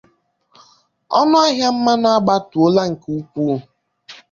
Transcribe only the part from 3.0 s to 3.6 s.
ukwu